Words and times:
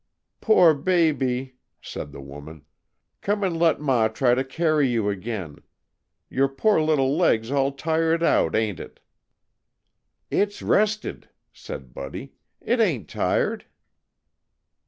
"Poor 0.41 0.73
baby!" 0.73 1.57
said 1.79 2.11
the 2.11 2.19
woman. 2.21 2.65
"Come 3.21 3.43
and 3.43 3.59
let 3.59 3.79
Ma 3.79 4.07
try 4.07 4.33
to 4.33 4.43
carry 4.43 4.87
you 4.87 5.09
again. 5.11 5.59
Your 6.27 6.47
poor 6.49 6.81
little 6.81 7.15
leg's 7.15 7.51
all 7.51 7.71
tired 7.71 8.23
out, 8.23 8.55
ain't 8.55 8.79
it?" 8.79 8.99
"It's 10.31 10.63
rested," 10.63 11.29
said 11.53 11.93
Buddy, 11.93 12.33
"it 12.61 12.79
ain't 12.79 13.09
tired." 13.09 13.65